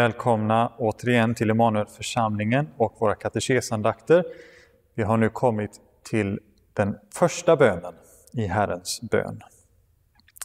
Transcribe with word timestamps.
Välkomna 0.00 0.72
återigen 0.78 1.34
till 1.34 1.50
Emanuelförsamlingen 1.50 2.68
och 2.76 2.96
våra 2.98 3.14
katekesandakter. 3.14 4.24
Vi 4.94 5.02
har 5.02 5.16
nu 5.16 5.28
kommit 5.28 5.70
till 6.10 6.40
den 6.72 6.96
första 7.14 7.56
bönen 7.56 7.94
i 8.32 8.46
Herrens 8.46 9.00
bön. 9.10 9.40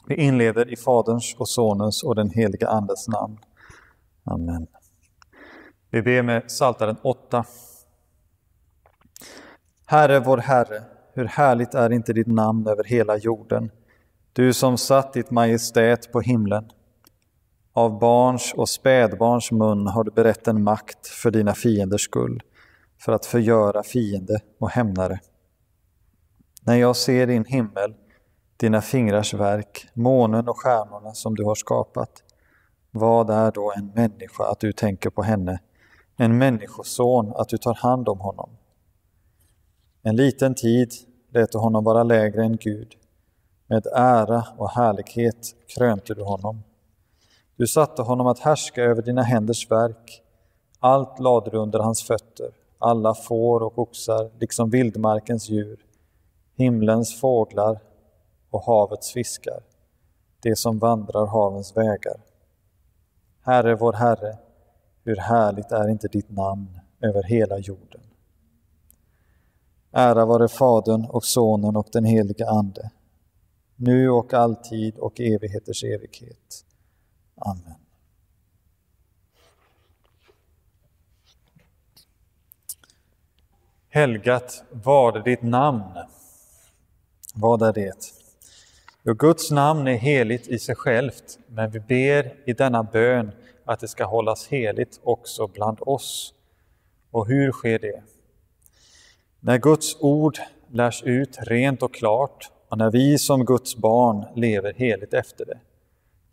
Vi 0.08 0.16
inleder 0.16 0.74
i 0.74 0.76
Faderns 0.76 1.36
och 1.38 1.50
Sonens 1.50 2.04
och 2.04 2.16
den 2.16 2.30
heliga 2.30 2.68
Andes 2.68 3.08
namn. 3.08 3.38
Amen. 4.24 4.68
Vi 5.90 6.02
ber 6.02 6.22
med 6.22 6.48
Psaltaren 6.48 6.98
8. 7.02 7.46
Herre, 9.86 10.20
vår 10.20 10.38
Herre, 10.38 10.84
hur 11.14 11.26
härligt 11.26 11.74
är 11.74 11.92
inte 11.92 12.14
ditt 12.14 12.28
namn 12.28 12.68
över 12.68 12.84
hela 12.84 13.18
jorden, 13.18 13.72
du 14.34 14.54
som 14.54 14.78
satt 14.78 15.14
ditt 15.14 15.32
majestät 15.32 16.12
på 16.12 16.22
himlen. 16.22 16.70
Av 17.78 18.00
barns 18.00 18.54
och 18.54 18.70
spädbarns 18.70 19.52
mun 19.52 19.88
har 19.88 20.04
du 20.04 20.12
berett 20.12 20.48
en 20.48 20.64
makt 20.64 21.08
för 21.08 21.32
dina 21.32 21.54
fienders 21.54 22.02
skull, 22.02 22.42
för 23.00 23.12
att 23.12 23.26
förgöra 23.26 23.84
fiende 23.84 24.40
och 24.60 24.70
hämnare. 24.70 25.20
När 26.62 26.76
jag 26.76 26.96
ser 26.96 27.28
din 27.28 27.46
himmel, 27.46 27.96
dina 28.58 28.82
fingrars 28.82 29.34
verk, 29.34 29.88
månen 29.94 30.50
och 30.50 30.58
stjärnorna 30.58 31.14
som 31.14 31.36
du 31.36 31.44
har 31.44 31.56
skapat, 31.56 32.24
vad 32.92 33.30
är 33.30 33.52
då 33.52 33.74
en 33.78 33.88
människa 33.88 34.44
att 34.44 34.60
du 34.60 34.72
tänker 34.72 35.10
på 35.10 35.24
henne, 35.24 35.60
en 36.18 36.38
människoson 36.38 37.34
att 37.36 37.50
du 37.50 37.58
tar 37.58 37.74
hand 37.74 38.10
om 38.10 38.20
honom? 38.20 38.50
En 40.04 40.16
liten 40.16 40.56
tid 40.56 40.92
lät 41.30 41.52
du 41.52 41.58
honom 41.58 41.84
vara 41.84 42.04
lägre 42.04 42.44
än 42.44 42.58
Gud, 42.58 42.94
med 43.68 43.88
ära 43.96 44.44
och 44.58 44.70
härlighet 44.70 45.56
krönte 45.78 46.14
du 46.14 46.24
honom. 46.24 46.64
Du 47.58 47.68
satte 47.68 48.02
honom 48.02 48.28
att 48.28 48.40
härska 48.40 48.84
över 48.84 49.02
dina 49.02 49.22
händers 49.22 49.72
verk. 49.72 50.22
Allt 50.80 51.20
lade 51.20 51.50
du 51.50 51.58
under 51.58 51.80
hans 51.80 52.04
fötter, 52.04 52.52
alla 52.80 53.14
får 53.14 53.64
och 53.64 53.80
oxar, 53.80 54.32
liksom 54.40 54.70
vildmarkens 54.70 55.50
djur, 55.50 55.86
himlens 56.56 57.20
fåglar 57.20 57.80
och 58.50 58.62
havets 58.62 59.12
fiskar, 59.12 59.64
det 60.42 60.56
som 60.56 60.80
vandrar 60.80 61.26
havens 61.26 61.78
vägar. 61.78 62.22
Herre, 63.42 63.76
vår 63.76 63.94
Herre, 63.94 64.38
hur 65.04 65.16
härligt 65.16 65.72
är 65.72 65.90
inte 65.90 66.08
ditt 66.08 66.30
namn 66.30 66.80
över 67.02 67.24
hela 67.24 67.58
jorden. 67.58 68.02
Ära 69.92 70.26
vare 70.26 70.48
Fadern 70.48 71.06
och 71.06 71.24
Sonen 71.24 71.76
och 71.76 71.88
den 71.92 72.06
helige 72.06 72.50
Ande, 72.50 72.92
nu 73.76 74.10
och 74.10 74.34
alltid 74.34 74.98
och 74.98 75.20
evigheters 75.20 75.84
evighet. 75.84 76.65
Amen. 77.36 77.76
Helgat 83.90 84.64
var 84.72 85.20
ditt 85.20 85.42
namn. 85.42 85.84
Vad 87.36 87.62
är 87.62 87.74
det? 87.74 88.14
Jo, 89.04 89.14
Guds 89.14 89.52
namn 89.52 89.88
är 89.88 89.96
heligt 89.96 90.48
i 90.48 90.60
sig 90.60 90.76
självt, 90.76 91.40
men 91.48 91.72
vi 91.72 91.80
ber 91.80 92.50
i 92.50 92.54
denna 92.54 92.84
bön 92.84 93.32
att 93.66 93.80
det 93.80 93.88
ska 93.88 94.06
hållas 94.06 94.48
heligt 94.48 95.00
också 95.04 95.48
bland 95.48 95.78
oss. 95.82 96.34
Och 97.12 97.28
hur 97.28 97.52
sker 97.52 97.80
det? 97.80 98.04
När 99.40 99.58
Guds 99.58 99.98
ord 100.02 100.40
lärs 100.72 101.04
ut 101.04 101.38
rent 101.42 101.84
och 101.84 101.94
klart 101.94 102.52
och 102.70 102.78
när 102.78 102.92
vi 102.92 103.18
som 103.18 103.46
Guds 103.46 103.76
barn 103.76 104.26
lever 104.36 104.74
heligt 104.74 105.14
efter 105.14 105.46
det. 105.46 105.60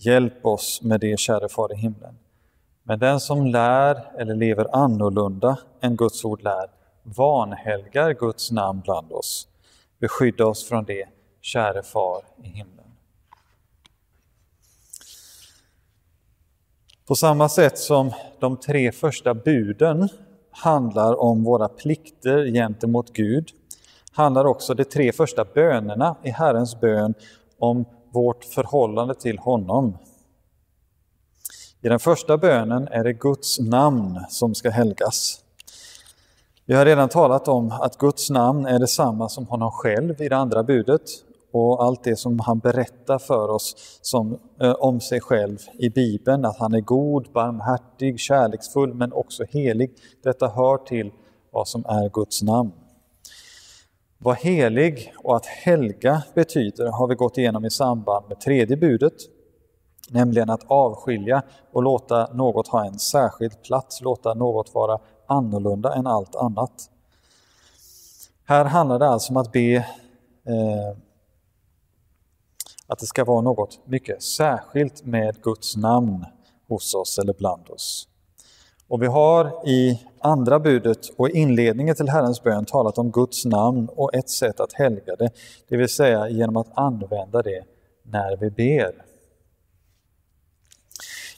Hjälp 0.05 0.47
oss 0.47 0.83
med 0.83 1.01
det, 1.01 1.21
käre 1.21 1.49
Far 1.49 1.73
i 1.73 1.77
himlen. 1.77 2.19
Men 2.83 2.99
den 2.99 3.21
som 3.21 3.47
lär 3.47 4.21
eller 4.21 4.35
lever 4.35 4.77
annorlunda 4.77 5.59
än 5.81 5.97
Guds 5.97 6.25
ord 6.25 6.43
lär 6.43 6.71
vanhelgar 7.03 8.13
Guds 8.13 8.51
namn 8.51 8.81
bland 8.81 9.13
oss. 9.13 9.49
Beskydda 9.99 10.47
oss 10.47 10.69
från 10.69 10.85
det, 10.85 11.09
käre 11.41 11.83
Far 11.83 12.23
i 12.43 12.49
himlen. 12.49 12.85
På 17.07 17.15
samma 17.15 17.49
sätt 17.49 17.79
som 17.79 18.13
de 18.41 18.57
tre 18.57 18.93
första 18.93 19.35
buden 19.35 20.09
handlar 20.51 21.21
om 21.21 21.45
våra 21.45 21.69
plikter 21.69 22.47
gentemot 22.47 23.13
Gud 23.13 23.51
handlar 24.13 24.45
också 24.45 24.75
de 24.75 24.85
tre 24.85 25.13
första 25.13 25.45
bönerna 25.45 26.17
i 26.23 26.31
Herrens 26.31 26.81
bön 26.81 27.15
om 27.59 27.85
vårt 28.13 28.45
förhållande 28.45 29.15
till 29.15 29.39
honom. 29.39 29.99
I 31.81 31.89
den 31.89 31.99
första 31.99 32.39
bönen 32.39 32.89
är 32.89 33.05
det 33.05 33.13
Guds 33.13 33.61
namn 33.61 34.21
som 34.29 34.55
ska 34.55 34.71
helgas. 34.71 35.39
Vi 36.67 36.75
har 36.75 36.85
redan 36.85 37.09
talat 37.09 37.49
om 37.49 37.73
att 37.73 37.99
Guds 37.99 38.31
namn 38.31 38.67
är 38.67 38.79
detsamma 38.79 39.29
som 39.29 39.47
honom 39.47 39.71
själv 39.71 40.21
i 40.21 40.29
det 40.29 40.37
andra 40.37 40.63
budet 40.63 41.03
och 41.53 41.85
allt 41.85 42.05
det 42.05 42.17
som 42.17 42.41
han 42.41 42.59
berättar 42.59 43.19
för 43.19 43.49
oss 43.49 43.99
som, 44.03 44.39
eh, 44.61 44.73
om 44.73 45.01
sig 45.01 45.21
själv 45.21 45.59
i 45.79 45.91
Bibeln, 45.91 46.45
att 46.45 46.59
han 46.59 46.75
är 46.75 46.81
god, 46.81 47.33
barmhärtig, 47.33 48.21
kärleksfull 48.21 48.95
men 48.95 49.13
också 49.13 49.45
helig. 49.49 49.95
Detta 50.23 50.49
hör 50.49 50.77
till 50.77 51.11
vad 51.51 51.69
som 51.69 51.85
är 51.89 52.09
Guds 52.09 52.43
namn. 52.43 52.73
Vad 54.25 54.37
helig 54.37 55.15
och 55.19 55.37
att 55.37 55.47
helga 55.47 56.23
betyder 56.35 56.87
har 56.87 57.07
vi 57.07 57.15
gått 57.15 57.39
igenom 57.39 57.65
i 57.65 57.71
samband 57.71 58.29
med 58.29 58.41
tredje 58.41 58.77
budet, 58.77 59.13
nämligen 60.11 60.51
att 60.51 60.65
avskilja 60.67 61.43
och 61.73 61.83
låta 61.83 62.33
något 62.33 62.69
ha 62.69 62.87
en 62.87 62.99
särskild 62.99 63.63
plats, 63.63 64.01
låta 64.01 64.35
något 64.35 64.75
vara 64.75 64.99
annorlunda 65.27 65.95
än 65.95 66.07
allt 66.07 66.37
annat. 66.37 66.91
Här 68.45 68.65
handlar 68.65 68.99
det 68.99 69.09
alltså 69.09 69.33
om 69.33 69.37
att 69.37 69.53
be 69.53 69.75
eh, 69.75 70.97
att 72.87 72.99
det 72.99 73.07
ska 73.07 73.25
vara 73.25 73.41
något 73.41 73.81
mycket 73.87 74.23
särskilt 74.23 75.05
med 75.05 75.43
Guds 75.43 75.77
namn 75.77 76.25
hos 76.69 76.95
oss 76.95 77.19
eller 77.19 77.35
bland 77.35 77.71
oss. 77.71 78.09
Och 78.93 79.03
vi 79.03 79.07
har 79.07 79.69
i 79.69 80.01
andra 80.19 80.59
budet 80.59 80.99
och 81.17 81.31
inledningen 81.31 81.95
till 81.95 82.09
Herrens 82.09 82.43
bön 82.43 82.65
talat 82.65 82.99
om 82.99 83.11
Guds 83.11 83.45
namn 83.45 83.89
och 83.89 84.15
ett 84.15 84.31
sätt 84.31 84.61
att 84.61 84.73
helga 84.73 85.17
det, 85.17 85.31
det 85.69 85.77
vill 85.77 85.89
säga 85.89 86.29
genom 86.29 86.57
att 86.57 86.79
använda 86.79 87.43
det 87.43 87.65
när 88.03 88.37
vi 88.37 88.51
ber. 88.51 89.05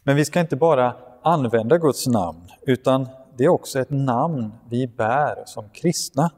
Men 0.03 0.17
vi 0.17 0.25
ska 0.25 0.41
inte 0.41 0.57
bara 0.57 0.97
använda 1.23 1.79
Guds 1.79 2.07
namn, 2.07 2.51
utan 2.63 3.09
det 3.37 3.45
är 3.45 3.49
också 3.49 3.79
ett 3.81 3.91
namn 3.91 4.53
vi 4.69 4.87
bär 4.87 5.43
som 5.47 5.69
kristna. 5.69 6.31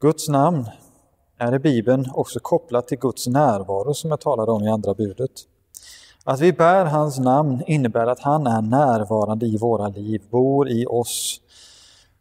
Guds 0.00 0.28
namn 0.28 0.64
är 1.38 1.54
i 1.54 1.58
Bibeln 1.58 2.10
också 2.14 2.40
kopplat 2.40 2.88
till 2.88 2.98
Guds 2.98 3.26
närvaro 3.26 3.94
som 3.94 4.10
jag 4.10 4.20
talade 4.20 4.52
om 4.52 4.62
i 4.62 4.68
andra 4.68 4.94
budet. 4.94 5.32
Att 6.28 6.40
vi 6.40 6.52
bär 6.52 6.84
hans 6.84 7.18
namn 7.18 7.62
innebär 7.66 8.06
att 8.06 8.20
han 8.20 8.46
är 8.46 8.62
närvarande 8.62 9.46
i 9.46 9.56
våra 9.56 9.88
liv, 9.88 10.22
bor 10.30 10.68
i 10.68 10.86
oss. 10.86 11.40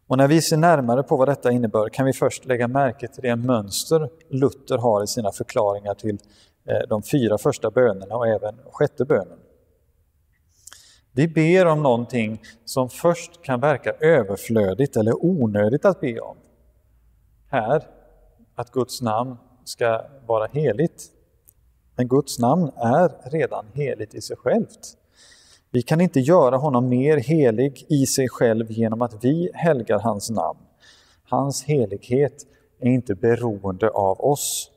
Och 0.08 0.18
när 0.18 0.28
vi 0.28 0.42
ser 0.42 0.58
närmare 0.58 1.04
på 1.04 1.18
vad 1.18 1.28
detta 1.28 1.52
innebär 1.52 1.90
kan 1.90 2.06
vi 2.06 2.14
först 2.14 2.46
lägga 2.46 2.68
märke 2.68 3.08
till 3.08 3.22
det 3.22 3.36
mönster 3.36 4.10
Luther 4.30 4.78
har 4.78 5.04
i 5.04 5.08
sina 5.08 5.32
förklaringar 5.32 5.94
till 5.94 6.18
eh, 6.66 6.88
de 6.90 7.04
fyra 7.04 7.38
första 7.38 7.72
bönerna 7.72 8.16
och 8.16 8.28
även 8.28 8.56
sjätte 8.72 9.06
bönen. 9.06 9.40
Vi 11.12 11.28
ber 11.28 11.66
om 11.66 11.84
någonting 11.84 12.42
som 12.66 12.90
först 12.90 13.42
kan 13.42 13.60
verka 13.60 13.92
överflödigt 13.92 14.98
eller 14.98 15.26
onödigt 15.26 15.86
att 15.86 16.02
be 16.02 16.20
om. 16.20 16.38
Här, 17.50 17.84
att 18.56 18.72
Guds 18.72 19.02
namn 19.02 19.38
ska 19.64 20.02
vara 20.26 20.46
heligt. 20.46 21.15
Men 21.96 22.08
Guds 22.08 22.40
namn 22.40 22.72
är 22.76 23.30
redan 23.30 23.66
heligt 23.74 24.14
i 24.14 24.22
sig 24.22 24.38
självt. 24.38 24.98
Vi 25.72 25.82
kan 25.82 26.02
inte 26.02 26.20
göra 26.20 26.58
honom 26.58 26.90
mer 26.90 27.18
helig 27.18 27.86
i 27.90 28.06
sig 28.06 28.30
själv 28.30 28.72
genom 28.72 29.02
att 29.02 29.24
vi 29.24 29.52
helgar 29.54 30.00
hans 30.00 30.30
namn. 30.30 30.60
Hans 31.30 31.64
helighet 31.64 32.46
är 32.80 32.90
inte 32.90 33.16
beroende 33.16 33.90
av 33.90 34.22
oss. 34.22 34.72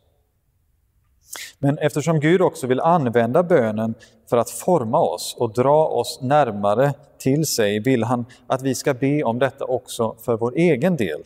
Men 1.58 1.78
eftersom 1.78 2.20
Gud 2.20 2.40
också 2.40 2.66
vill 2.66 2.80
använda 2.80 3.42
bönen 3.42 3.94
för 4.30 4.36
att 4.36 4.50
forma 4.50 5.00
oss 5.00 5.36
och 5.38 5.52
dra 5.52 5.86
oss 5.86 6.18
närmare 6.22 6.94
till 7.18 7.46
sig 7.46 7.80
vill 7.80 8.04
han 8.04 8.24
att 8.46 8.62
vi 8.62 8.74
ska 8.74 8.94
be 8.94 9.22
om 9.22 9.38
detta 9.38 9.64
också 9.64 10.16
för 10.24 10.36
vår 10.36 10.56
egen 10.56 10.96
del. 10.96 11.22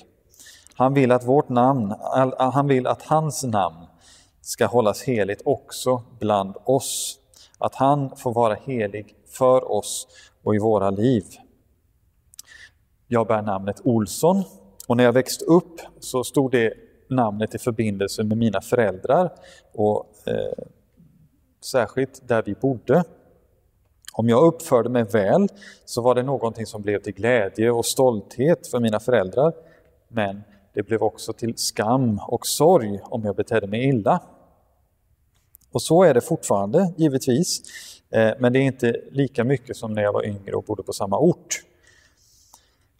Han 0.74 0.94
vill 0.94 1.12
att 1.12 1.24
vårt 1.24 1.48
namn, 1.48 1.94
han 2.38 2.66
vill 2.66 2.86
att 2.86 3.02
hans 3.02 3.44
namn 3.44 3.86
ska 4.42 4.66
hållas 4.66 5.02
heligt 5.02 5.42
också 5.44 6.02
bland 6.18 6.56
oss. 6.64 7.18
Att 7.58 7.74
han 7.74 8.16
får 8.16 8.32
vara 8.32 8.54
helig 8.54 9.14
för 9.26 9.72
oss 9.72 10.08
och 10.42 10.54
i 10.54 10.58
våra 10.58 10.90
liv. 10.90 11.24
Jag 13.08 13.26
bär 13.26 13.42
namnet 13.42 13.80
Olsson 13.84 14.42
och 14.88 14.96
när 14.96 15.04
jag 15.04 15.12
växte 15.12 15.44
upp 15.44 15.80
så 16.00 16.24
stod 16.24 16.50
det 16.50 16.72
namnet 17.08 17.54
i 17.54 17.58
förbindelse 17.58 18.24
med 18.24 18.38
mina 18.38 18.60
föräldrar 18.60 19.32
och 19.72 20.06
eh, 20.26 20.64
särskilt 21.64 22.28
där 22.28 22.42
vi 22.42 22.54
bodde. 22.54 23.04
Om 24.12 24.28
jag 24.28 24.44
uppförde 24.44 24.88
mig 24.88 25.04
väl 25.04 25.48
så 25.84 26.02
var 26.02 26.14
det 26.14 26.22
någonting 26.22 26.66
som 26.66 26.82
blev 26.82 26.98
till 26.98 27.14
glädje 27.14 27.70
och 27.70 27.86
stolthet 27.86 28.66
för 28.66 28.80
mina 28.80 29.00
föräldrar, 29.00 29.52
men 30.08 30.42
det 30.72 30.82
blev 30.82 31.02
också 31.02 31.32
till 31.32 31.56
skam 31.56 32.20
och 32.28 32.46
sorg 32.46 33.00
om 33.04 33.24
jag 33.24 33.36
betedde 33.36 33.66
mig 33.66 33.88
illa. 33.88 34.20
Och 35.72 35.82
så 35.82 36.02
är 36.02 36.14
det 36.14 36.20
fortfarande, 36.20 36.92
givetvis, 36.96 37.62
eh, 38.10 38.30
men 38.38 38.52
det 38.52 38.58
är 38.58 38.62
inte 38.62 39.00
lika 39.10 39.44
mycket 39.44 39.76
som 39.76 39.92
när 39.92 40.02
jag 40.02 40.12
var 40.12 40.26
yngre 40.26 40.54
och 40.54 40.64
bodde 40.64 40.82
på 40.82 40.92
samma 40.92 41.18
ort. 41.18 41.62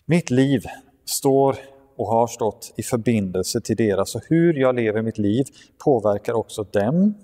Mitt 0.05 0.31
liv 0.31 0.65
står 1.05 1.57
och 1.97 2.07
har 2.07 2.27
stått 2.27 2.73
i 2.77 2.83
förbindelse 2.83 3.61
till 3.61 3.77
deras 3.77 4.15
och 4.15 4.23
hur 4.29 4.55
jag 4.55 4.75
lever 4.75 5.03
mitt 5.03 5.19
liv 5.19 5.45
påverkar 5.85 6.33
också 6.33 6.63
dem 6.63 7.15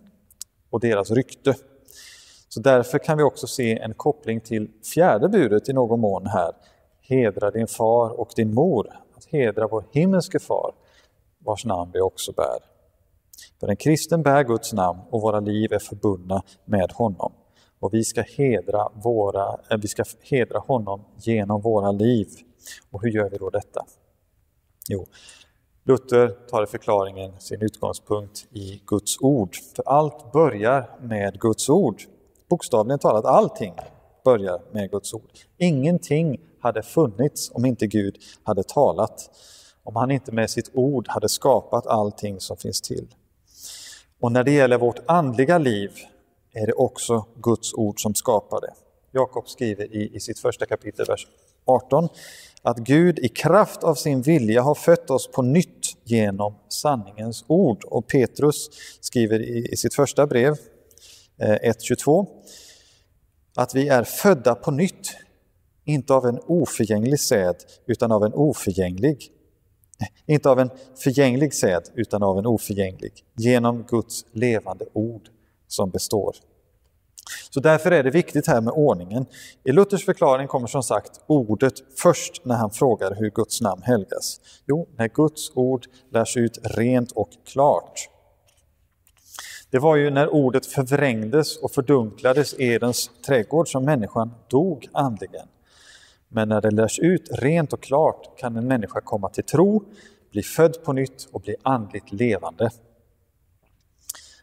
och 0.70 0.80
deras 0.80 1.10
rykte. 1.10 1.54
Så 2.48 2.60
därför 2.60 2.98
kan 2.98 3.18
vi 3.18 3.22
också 3.22 3.46
se 3.46 3.78
en 3.78 3.94
koppling 3.94 4.40
till 4.40 4.68
fjärde 4.94 5.28
budet 5.28 5.68
i 5.68 5.72
någon 5.72 6.00
mån 6.00 6.26
här. 6.26 6.52
Hedra 7.00 7.50
din 7.50 7.66
far 7.66 8.20
och 8.20 8.30
din 8.36 8.54
mor. 8.54 9.00
Att 9.16 9.24
hedra 9.24 9.68
vår 9.68 9.84
himmelske 9.92 10.38
far, 10.38 10.72
vars 11.38 11.64
namn 11.64 11.90
vi 11.94 12.00
också 12.00 12.32
bär. 12.32 12.77
För 13.60 13.68
en 13.68 13.76
kristen 13.76 14.22
bär 14.22 14.44
Guds 14.44 14.72
namn 14.72 15.00
och 15.10 15.20
våra 15.20 15.40
liv 15.40 15.72
är 15.72 15.78
förbundna 15.78 16.42
med 16.64 16.92
honom. 16.92 17.32
Och 17.80 17.94
vi 17.94 18.04
ska 18.04 18.22
hedra, 18.22 18.88
våra, 18.94 19.58
eh, 19.70 19.78
vi 19.78 19.88
ska 19.88 20.04
hedra 20.22 20.58
honom 20.58 21.04
genom 21.16 21.60
våra 21.60 21.92
liv. 21.92 22.28
Och 22.90 23.02
hur 23.02 23.10
gör 23.10 23.30
vi 23.30 23.36
då 23.36 23.50
detta? 23.50 23.84
Jo, 24.88 25.06
Luther 25.84 26.28
tar 26.28 26.64
i 26.64 26.66
förklaringen 26.66 27.40
sin 27.40 27.62
utgångspunkt 27.62 28.46
i 28.52 28.82
Guds 28.86 29.20
ord. 29.20 29.56
För 29.76 29.82
allt 29.86 30.32
börjar 30.32 30.90
med 31.00 31.40
Guds 31.40 31.68
ord. 31.68 32.02
Bokstavligen 32.48 32.98
talat, 32.98 33.24
allting 33.24 33.74
börjar 34.24 34.60
med 34.72 34.90
Guds 34.90 35.14
ord. 35.14 35.30
Ingenting 35.58 36.40
hade 36.60 36.82
funnits 36.82 37.50
om 37.54 37.64
inte 37.64 37.86
Gud 37.86 38.16
hade 38.42 38.62
talat, 38.62 39.30
om 39.82 39.96
han 39.96 40.10
inte 40.10 40.32
med 40.32 40.50
sitt 40.50 40.70
ord 40.74 41.08
hade 41.08 41.28
skapat 41.28 41.86
allting 41.86 42.40
som 42.40 42.56
finns 42.56 42.80
till. 42.80 43.14
Och 44.20 44.32
när 44.32 44.44
det 44.44 44.50
gäller 44.50 44.78
vårt 44.78 45.00
andliga 45.06 45.58
liv 45.58 45.90
är 46.52 46.66
det 46.66 46.72
också 46.72 47.26
Guds 47.42 47.74
ord 47.74 48.02
som 48.02 48.14
skapar 48.14 48.60
det. 48.60 48.72
Jakob 49.12 49.48
skriver 49.48 49.94
i, 49.94 50.16
i 50.16 50.20
sitt 50.20 50.38
första 50.38 50.66
kapitel, 50.66 51.06
vers 51.06 51.26
18, 51.64 52.08
att 52.62 52.78
Gud 52.78 53.18
i 53.18 53.28
kraft 53.28 53.84
av 53.84 53.94
sin 53.94 54.22
vilja 54.22 54.62
har 54.62 54.74
fött 54.74 55.10
oss 55.10 55.30
på 55.32 55.42
nytt 55.42 55.96
genom 56.04 56.54
sanningens 56.68 57.44
ord. 57.46 57.84
Och 57.84 58.06
Petrus 58.06 58.70
skriver 59.00 59.40
i, 59.40 59.68
i 59.72 59.76
sitt 59.76 59.94
första 59.94 60.26
brev, 60.26 60.56
eh, 61.38 61.48
1.22, 61.48 62.26
att 63.56 63.74
vi 63.74 63.88
är 63.88 64.04
födda 64.04 64.54
på 64.54 64.70
nytt, 64.70 65.16
inte 65.84 66.14
av 66.14 66.26
en 66.26 66.38
oförgänglig 66.46 67.20
säd, 67.20 67.56
utan 67.86 68.12
av 68.12 68.24
en 68.24 68.34
oförgänglig. 68.34 69.32
Inte 70.26 70.50
av 70.50 70.60
en 70.60 70.70
förgänglig 71.02 71.54
säd, 71.54 71.82
utan 71.94 72.22
av 72.22 72.38
en 72.38 72.46
oförgänglig, 72.46 73.12
genom 73.36 73.82
Guds 73.82 74.24
levande 74.32 74.84
ord 74.92 75.28
som 75.68 75.90
består. 75.90 76.36
Så 77.50 77.60
därför 77.60 77.90
är 77.90 78.02
det 78.02 78.10
viktigt 78.10 78.46
här 78.46 78.60
med 78.60 78.72
ordningen. 78.72 79.26
I 79.64 79.72
Luthers 79.72 80.04
förklaring 80.04 80.48
kommer 80.48 80.66
som 80.66 80.82
sagt 80.82 81.20
ordet 81.26 81.74
först 82.02 82.44
när 82.44 82.56
han 82.56 82.70
frågar 82.70 83.14
hur 83.14 83.30
Guds 83.30 83.60
namn 83.60 83.82
helgas. 83.82 84.40
Jo, 84.66 84.88
när 84.96 85.08
Guds 85.08 85.50
ord 85.54 85.86
lärs 86.12 86.36
ut 86.36 86.58
rent 86.62 87.12
och 87.12 87.30
klart. 87.46 88.08
Det 89.70 89.78
var 89.78 89.96
ju 89.96 90.10
när 90.10 90.28
ordet 90.28 90.66
förvrängdes 90.66 91.56
och 91.56 91.70
fördunklades 91.70 92.54
i 92.54 92.64
Edens 92.64 93.10
trädgård 93.26 93.68
som 93.68 93.84
människan 93.84 94.34
dog 94.50 94.88
andligen. 94.92 95.46
Men 96.28 96.48
när 96.48 96.60
det 96.60 96.70
lärs 96.70 96.98
ut 96.98 97.28
rent 97.32 97.72
och 97.72 97.82
klart 97.82 98.38
kan 98.38 98.56
en 98.56 98.68
människa 98.68 99.00
komma 99.00 99.28
till 99.28 99.44
tro, 99.44 99.84
bli 100.30 100.42
född 100.42 100.84
på 100.84 100.92
nytt 100.92 101.28
och 101.32 101.40
bli 101.40 101.56
andligt 101.62 102.12
levande. 102.12 102.70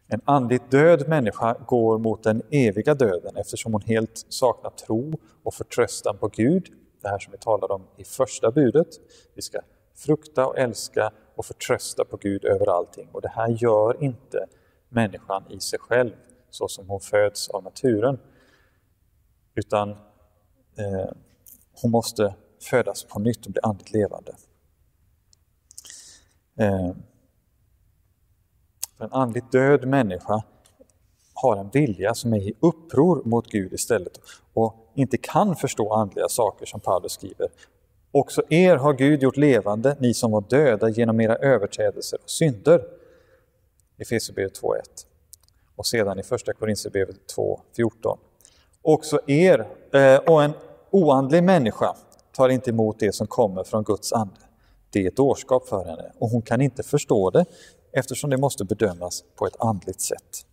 En 0.07 0.21
andligt 0.25 0.71
död 0.71 1.09
människa 1.09 1.53
går 1.67 1.97
mot 1.97 2.23
den 2.23 2.41
eviga 2.51 2.93
döden 2.93 3.35
eftersom 3.35 3.73
hon 3.73 3.81
helt 3.81 4.25
saknar 4.29 4.69
tro 4.69 5.13
och 5.43 5.53
förtröstan 5.53 6.17
på 6.17 6.27
Gud. 6.27 6.67
Det 7.01 7.09
här 7.09 7.19
som 7.19 7.31
vi 7.31 7.37
talade 7.37 7.73
om 7.73 7.87
i 7.97 8.03
första 8.03 8.51
budet. 8.51 8.87
Vi 9.35 9.41
ska 9.41 9.59
frukta 9.95 10.47
och 10.47 10.59
älska 10.59 11.11
och 11.35 11.45
förtrösta 11.45 12.05
på 12.05 12.17
Gud 12.17 12.45
över 12.45 12.69
allting. 12.77 13.09
Och 13.11 13.21
det 13.21 13.29
här 13.29 13.47
gör 13.49 14.03
inte 14.03 14.45
människan 14.89 15.43
i 15.49 15.59
sig 15.59 15.79
själv 15.79 16.11
så 16.49 16.67
som 16.67 16.89
hon 16.89 16.99
föds 16.99 17.49
av 17.49 17.63
naturen. 17.63 18.19
Utan 19.55 19.89
eh, 20.77 21.11
hon 21.81 21.91
måste 21.91 22.35
födas 22.61 23.03
på 23.03 23.19
nytt 23.19 23.45
och 23.45 23.51
bli 23.51 23.61
andligt 23.63 23.91
levande. 23.91 24.35
Eh, 26.59 26.91
en 28.97 29.11
andligt 29.11 29.51
död 29.51 29.87
människa 29.87 30.43
har 31.33 31.57
en 31.57 31.69
vilja 31.69 32.13
som 32.13 32.33
är 32.33 32.37
i 32.37 32.53
uppror 32.59 33.21
mot 33.25 33.47
Gud 33.47 33.73
istället 33.73 34.19
och 34.53 34.91
inte 34.95 35.17
kan 35.17 35.55
förstå 35.55 35.93
andliga 35.93 36.27
saker 36.29 36.65
som 36.65 36.79
Paulus 36.79 37.11
skriver. 37.11 37.49
Också 38.11 38.43
er 38.49 38.75
har 38.75 38.93
Gud 38.93 39.23
gjort 39.23 39.37
levande, 39.37 39.97
ni 39.99 40.13
som 40.13 40.31
var 40.31 40.43
döda 40.49 40.89
genom 40.89 41.21
era 41.21 41.35
överträdelser 41.35 42.19
och 42.23 42.29
synder. 42.29 42.81
Efesierbrevet 43.97 44.61
2.1 44.61 44.81
och 45.75 45.85
sedan 45.85 46.19
i 46.19 46.23
Första 46.23 46.53
Korinthierbrevet 46.53 47.15
2.14. 47.37 48.17
Också 48.81 49.19
er 49.27 49.67
eh, 49.93 50.17
och 50.17 50.43
en 50.43 50.53
oandlig 50.89 51.43
människa 51.43 51.95
tar 52.31 52.49
inte 52.49 52.69
emot 52.69 52.99
det 52.99 53.15
som 53.15 53.27
kommer 53.27 53.63
från 53.63 53.83
Guds 53.83 54.13
ande. 54.13 54.39
Det 54.89 55.03
är 55.03 55.07
ett 55.07 55.15
dårskap 55.15 55.67
för 55.67 55.85
henne 55.85 56.11
och 56.19 56.29
hon 56.29 56.41
kan 56.41 56.61
inte 56.61 56.83
förstå 56.83 57.29
det 57.29 57.45
eftersom 57.91 58.29
det 58.29 58.37
måste 58.37 58.65
bedömas 58.65 59.23
på 59.35 59.47
ett 59.47 59.55
andligt 59.59 60.01
sätt. 60.01 60.45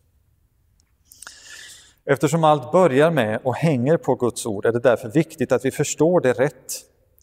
Eftersom 2.05 2.45
allt 2.45 2.73
börjar 2.73 3.11
med 3.11 3.41
och 3.45 3.55
hänger 3.55 3.97
på 3.97 4.15
Guds 4.15 4.47
ord 4.47 4.67
är 4.67 4.73
det 4.73 4.81
därför 4.81 5.09
viktigt 5.09 5.53
att 5.53 5.65
vi 5.65 5.71
förstår 5.71 6.21
det 6.21 6.33
rätt 6.33 6.73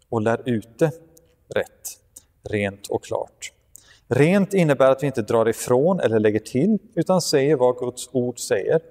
och 0.09 0.21
lär 0.21 0.50
ut 0.50 0.79
det 0.79 0.91
rätt, 1.56 2.00
rent 2.50 2.87
och 2.87 3.04
klart. 3.04 3.54
Rent 4.07 4.54
innebär 4.54 4.92
att 4.92 5.04
vi 5.04 5.07
inte 5.07 5.21
drar 5.21 5.49
ifrån 5.49 5.99
eller 5.99 6.19
lägger 6.19 6.39
till, 6.39 6.78
utan 6.95 7.21
säger 7.21 7.56
vad 7.56 7.78
Guds 7.78 8.09
ord 8.11 8.39
säger, 8.39 8.81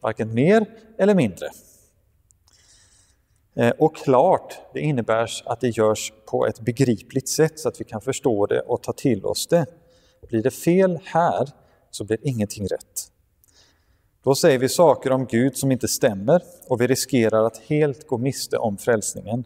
varken 0.00 0.34
mer 0.34 0.66
eller 0.98 1.14
mindre. 1.14 1.50
Eh, 3.56 3.70
och 3.70 3.96
klart, 3.96 4.58
det 4.72 4.80
innebär 4.80 5.30
att 5.44 5.60
det 5.60 5.68
görs 5.68 6.12
på 6.26 6.46
ett 6.46 6.60
begripligt 6.60 7.28
sätt 7.28 7.58
så 7.58 7.68
att 7.68 7.80
vi 7.80 7.84
kan 7.84 8.00
förstå 8.00 8.46
det 8.46 8.60
och 8.60 8.82
ta 8.82 8.92
till 8.92 9.24
oss 9.24 9.46
det. 9.46 9.66
Blir 10.28 10.42
det 10.42 10.50
fel 10.50 10.98
här 11.04 11.48
så 11.90 12.04
blir 12.04 12.18
ingenting 12.22 12.66
rätt. 12.66 13.12
Då 14.24 14.34
säger 14.34 14.58
vi 14.58 14.68
saker 14.68 15.12
om 15.12 15.26
Gud 15.26 15.56
som 15.56 15.72
inte 15.72 15.88
stämmer 15.88 16.42
och 16.68 16.80
vi 16.80 16.86
riskerar 16.86 17.44
att 17.44 17.58
helt 17.58 18.06
gå 18.06 18.18
miste 18.18 18.56
om 18.58 18.76
frälsningen. 18.78 19.44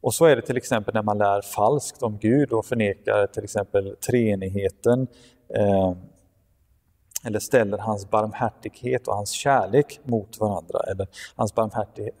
Och 0.00 0.14
så 0.14 0.24
är 0.24 0.36
det 0.36 0.42
till 0.42 0.56
exempel 0.56 0.94
när 0.94 1.02
man 1.02 1.18
lär 1.18 1.42
falskt 1.42 2.02
om 2.02 2.18
Gud 2.18 2.52
och 2.52 2.66
förnekar 2.66 3.26
till 3.26 3.44
exempel 3.44 3.96
treenigheten 4.06 5.06
eh, 5.54 5.92
eller 7.24 7.38
ställer 7.38 7.78
hans 7.78 8.10
barmhärtighet 8.10 9.08
och 9.08 9.14
hans 9.14 9.30
kärlek 9.30 10.00
mot 10.04 10.40
varandra 10.40 10.80
eller 10.90 11.08
hans 11.36 11.54
barmhärtighet, 11.54 12.14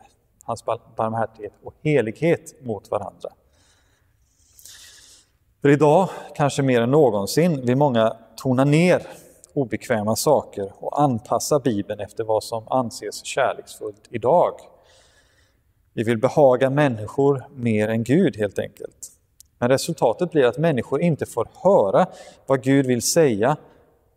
hans 0.46 0.64
barmhärtighet 0.96 1.52
och 1.62 1.74
helighet 1.82 2.54
mot 2.60 2.90
varandra. 2.90 3.30
För 5.62 5.68
idag, 5.68 6.08
kanske 6.34 6.62
mer 6.62 6.80
än 6.80 6.90
någonsin, 6.90 7.66
vill 7.66 7.76
många 7.76 8.16
tona 8.36 8.64
ner 8.64 9.06
obekväma 9.54 10.16
saker 10.16 10.72
och 10.74 11.02
anpassa 11.02 11.58
Bibeln 11.58 12.00
efter 12.00 12.24
vad 12.24 12.44
som 12.44 12.68
anses 12.68 13.24
kärleksfullt 13.24 14.08
idag. 14.10 14.52
Vi 15.92 16.02
vill 16.02 16.18
behaga 16.18 16.70
människor 16.70 17.44
mer 17.54 17.88
än 17.88 18.04
Gud 18.04 18.36
helt 18.36 18.58
enkelt. 18.58 19.12
Men 19.58 19.68
resultatet 19.68 20.30
blir 20.30 20.44
att 20.44 20.58
människor 20.58 21.00
inte 21.00 21.26
får 21.26 21.48
höra 21.54 22.06
vad 22.46 22.62
Gud 22.62 22.86
vill 22.86 23.02
säga 23.02 23.56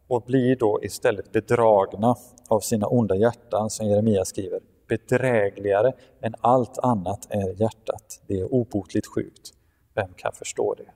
och 0.08 0.22
blir 0.22 0.56
då 0.56 0.80
istället 0.84 1.32
bedragna 1.32 2.16
av 2.48 2.60
sina 2.60 2.88
onda 2.88 3.16
hjärtan, 3.16 3.70
som 3.70 3.88
Jeremia 3.88 4.26
skriver. 4.26 4.60
Bedrägligare 4.90 5.94
än 6.22 6.36
allt 6.42 6.78
annat 6.78 7.28
är 7.30 7.62
hjärtat. 7.62 8.22
Det 8.28 8.40
är 8.40 8.54
obotligt 8.54 9.08
sjukt. 9.08 9.54
Vem 9.94 10.14
kan 10.14 10.34
förstå 10.34 10.76
det? 10.78 10.92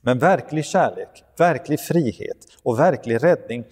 Men 0.00 0.18
verklig 0.18 0.64
kärlek, 0.64 1.24
verklig 1.36 1.80
frihet 1.80 2.46
och 2.62 2.78
verklig 2.78 3.24
räddning, 3.24 3.64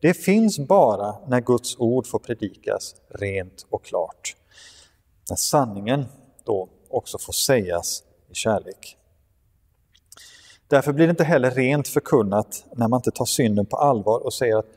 det 0.00 0.14
finns 0.14 0.58
bara 0.58 1.16
när 1.28 1.40
Guds 1.40 1.76
ord 1.78 2.06
får 2.06 2.18
predikas 2.18 2.94
rent 3.08 3.66
och 3.70 3.84
klart. 3.84 4.36
När 5.30 5.36
sanningen 5.36 6.04
då 6.44 6.68
också 6.88 7.18
får 7.18 7.32
sägas 7.32 8.02
i 8.28 8.34
kärlek. 8.34 8.96
Därför 10.68 10.92
blir 10.92 11.06
det 11.06 11.10
inte 11.10 11.24
heller 11.24 11.50
rent 11.50 11.88
förkunnat 11.88 12.64
när 12.72 12.88
man 12.88 12.98
inte 12.98 13.10
tar 13.10 13.24
synden 13.24 13.66
på 13.66 13.76
allvar 13.76 14.24
och 14.24 14.32
säger 14.32 14.56
att 14.56 14.70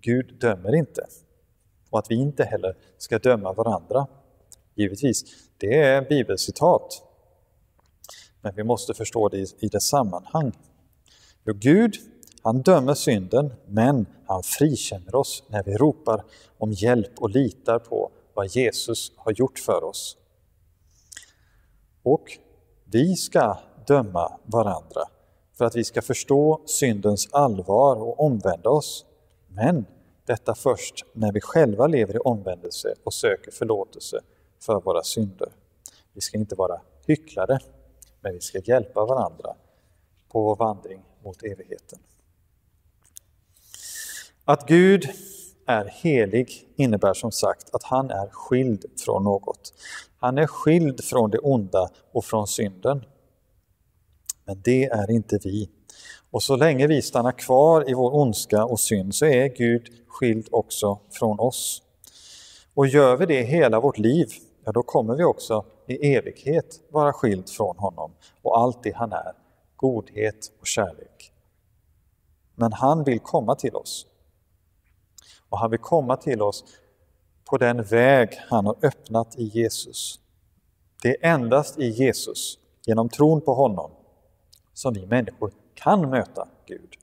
Gud 0.00 0.38
dömer 0.40 0.74
inte 0.74 1.06
och 1.92 1.98
att 1.98 2.10
vi 2.10 2.14
inte 2.14 2.44
heller 2.44 2.76
ska 2.98 3.18
döma 3.18 3.52
varandra. 3.52 4.06
Givetvis, 4.74 5.24
det 5.56 5.78
är 5.78 6.02
bibelcitat. 6.02 7.02
Men 8.40 8.54
vi 8.54 8.64
måste 8.64 8.94
förstå 8.94 9.28
det 9.28 9.62
i 9.62 9.68
dess 9.68 9.84
sammanhang. 9.84 10.52
Jo, 11.44 11.54
Gud, 11.56 11.94
han 12.42 12.62
dömer 12.62 12.94
synden, 12.94 13.52
men 13.66 14.06
han 14.26 14.42
frikänner 14.42 15.14
oss 15.14 15.42
när 15.48 15.62
vi 15.62 15.76
ropar 15.76 16.24
om 16.58 16.72
hjälp 16.72 17.12
och 17.18 17.30
litar 17.30 17.78
på 17.78 18.10
vad 18.34 18.46
Jesus 18.46 19.12
har 19.16 19.32
gjort 19.32 19.58
för 19.58 19.84
oss. 19.84 20.16
Och 22.02 22.38
vi 22.84 23.16
ska 23.16 23.58
döma 23.86 24.38
varandra 24.44 25.02
för 25.58 25.64
att 25.64 25.76
vi 25.76 25.84
ska 25.84 26.02
förstå 26.02 26.60
syndens 26.66 27.28
allvar 27.32 27.96
och 27.96 28.20
omvända 28.20 28.70
oss. 28.70 29.04
Men 29.48 29.86
detta 30.26 30.54
först 30.54 31.04
när 31.12 31.32
vi 31.32 31.40
själva 31.40 31.86
lever 31.86 32.16
i 32.16 32.18
omvändelse 32.18 32.94
och 33.04 33.14
söker 33.14 33.50
förlåtelse 33.50 34.20
för 34.60 34.80
våra 34.80 35.02
synder. 35.02 35.52
Vi 36.12 36.20
ska 36.20 36.38
inte 36.38 36.54
vara 36.54 36.80
hycklare, 37.06 37.58
men 38.20 38.32
vi 38.34 38.40
ska 38.40 38.58
hjälpa 38.58 39.04
varandra 39.04 39.54
på 40.28 40.42
vår 40.42 40.56
vandring 40.56 41.02
mot 41.24 41.42
evigheten. 41.42 41.98
Att 44.44 44.68
Gud 44.68 45.08
är 45.66 45.84
helig 45.84 46.72
innebär 46.76 47.14
som 47.14 47.32
sagt 47.32 47.74
att 47.74 47.82
han 47.82 48.10
är 48.10 48.28
skild 48.28 48.84
från 49.04 49.24
något. 49.24 49.72
Han 50.18 50.38
är 50.38 50.46
skild 50.46 51.04
från 51.04 51.30
det 51.30 51.38
onda 51.38 51.88
och 52.12 52.24
från 52.24 52.46
synden. 52.46 53.04
Men 54.44 54.60
det 54.62 54.84
är 54.84 55.10
inte 55.10 55.38
vi. 55.44 55.70
Och 56.32 56.42
så 56.42 56.56
länge 56.56 56.86
vi 56.86 57.02
stannar 57.02 57.32
kvar 57.32 57.90
i 57.90 57.94
vår 57.94 58.14
ondska 58.14 58.64
och 58.64 58.80
synd 58.80 59.14
så 59.14 59.26
är 59.26 59.48
Gud 59.48 59.88
skild 60.08 60.48
också 60.50 60.98
från 61.10 61.40
oss. 61.40 61.82
Och 62.74 62.86
gör 62.86 63.16
vi 63.16 63.26
det 63.26 63.42
hela 63.42 63.80
vårt 63.80 63.98
liv, 63.98 64.28
ja 64.64 64.72
då 64.72 64.82
kommer 64.82 65.14
vi 65.14 65.24
också 65.24 65.64
i 65.86 66.14
evighet 66.14 66.80
vara 66.90 67.12
skild 67.12 67.48
från 67.48 67.78
honom 67.78 68.12
och 68.42 68.58
allt 68.58 68.82
det 68.82 68.96
han 68.96 69.12
är, 69.12 69.32
godhet 69.76 70.52
och 70.60 70.66
kärlek. 70.66 71.32
Men 72.54 72.72
han 72.72 73.04
vill 73.04 73.20
komma 73.20 73.54
till 73.54 73.76
oss. 73.76 74.06
Och 75.48 75.58
han 75.58 75.70
vill 75.70 75.80
komma 75.80 76.16
till 76.16 76.42
oss 76.42 76.64
på 77.44 77.58
den 77.58 77.82
väg 77.82 78.28
han 78.48 78.66
har 78.66 78.76
öppnat 78.82 79.38
i 79.38 79.44
Jesus. 79.44 80.20
Det 81.02 81.08
är 81.08 81.34
endast 81.34 81.78
i 81.78 81.88
Jesus, 81.88 82.58
genom 82.86 83.08
tron 83.08 83.40
på 83.40 83.54
honom, 83.54 83.90
som 84.74 84.94
vi 84.94 85.06
människor 85.06 85.52
kan 85.82 86.10
möta 86.10 86.48
Gud. 86.66 86.94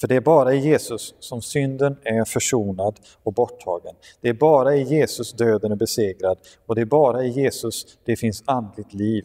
För 0.00 0.08
det 0.08 0.16
är 0.16 0.20
bara 0.20 0.54
i 0.54 0.58
Jesus 0.58 1.14
som 1.18 1.42
synden 1.42 1.96
är 2.04 2.24
försonad 2.24 3.00
och 3.22 3.32
borttagen. 3.32 3.94
Det 4.20 4.28
är 4.28 4.34
bara 4.34 4.76
i 4.76 4.82
Jesus 4.82 5.32
döden 5.32 5.72
är 5.72 5.76
besegrad 5.76 6.38
och 6.66 6.74
det 6.74 6.80
är 6.80 6.86
bara 6.86 7.24
i 7.24 7.28
Jesus 7.28 7.98
det 8.04 8.16
finns 8.16 8.42
andligt 8.46 8.94
liv. 8.94 9.24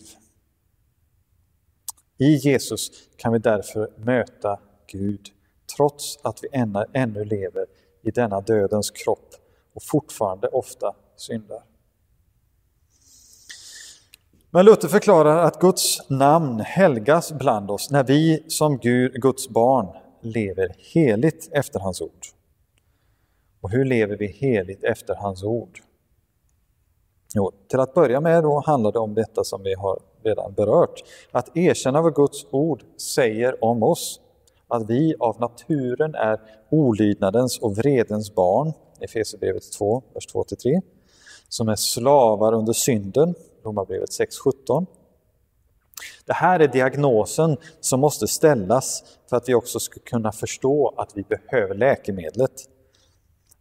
I 2.18 2.36
Jesus 2.36 2.92
kan 3.16 3.34
vi 3.34 3.40
därför 3.40 3.92
möta 3.98 4.60
Gud, 4.88 5.30
trots 5.76 6.20
att 6.22 6.40
vi 6.44 6.48
ännu 6.94 7.26
lever 7.26 7.66
i 8.04 8.12
denna 8.12 8.42
dödens 8.42 8.92
kropp 8.92 9.30
och 9.74 9.84
fortfarande 9.84 10.48
ofta 10.48 10.96
syndar. 11.16 11.64
Men 14.58 14.66
Luther 14.66 14.88
förklarar 14.88 15.38
att 15.38 15.60
Guds 15.60 16.10
namn 16.10 16.60
helgas 16.60 17.32
bland 17.32 17.72
oss 17.72 17.92
när 17.92 18.04
vi 18.04 18.44
som 18.48 18.78
Gud, 18.78 19.14
Guds 19.14 19.50
barn 19.50 19.88
lever 20.22 20.76
heligt 20.94 21.50
efter 21.52 21.80
hans 21.80 22.02
ord. 22.02 22.26
Och 23.62 23.70
hur 23.70 23.86
lever 23.86 24.18
vi 24.18 24.28
heligt 24.28 24.84
efter 24.84 25.16
hans 25.16 25.44
ord? 25.44 25.80
Jo, 27.36 27.52
till 27.70 27.80
att 27.80 27.94
börja 27.94 28.22
med 28.22 28.44
då 28.44 28.64
handlar 28.66 28.92
det 28.92 29.00
om 29.00 29.14
detta 29.14 29.44
som 29.44 29.64
vi 29.64 29.74
har 29.74 30.00
redan 30.24 30.54
berört, 30.54 31.04
att 31.32 31.58
erkänna 31.58 32.02
vad 32.02 32.16
Guds 32.16 32.46
ord 32.52 32.84
säger 33.16 33.64
om 33.64 33.84
oss, 33.84 34.20
att 34.68 34.90
vi 34.90 35.16
av 35.20 35.40
naturen 35.40 36.16
är 36.16 36.40
olydnadens 36.70 37.60
och 37.60 37.78
vredens 37.78 38.36
barn, 38.36 38.74
Efesierbrevet 39.00 39.72
2, 39.72 40.04
vers 40.14 40.28
2-3, 40.34 40.82
som 41.50 41.70
är 41.70 41.76
slavar 41.76 42.54
under 42.54 42.74
synden, 42.74 43.36
Romarbrevet 43.64 44.10
6.17. 44.10 44.86
Det 46.26 46.34
här 46.34 46.60
är 46.60 46.68
diagnosen 46.68 47.58
som 47.80 48.00
måste 48.00 48.28
ställas 48.28 49.04
för 49.30 49.38
att 49.38 49.50
vi 49.50 49.54
också 49.54 49.80
ska 49.80 50.00
kunna 50.00 50.32
förstå 50.32 50.94
att 50.98 51.12
vi 51.16 51.24
behöver 51.24 51.76
läkemedlet. 51.76 52.52